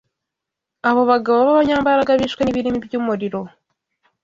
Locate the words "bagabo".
1.11-1.39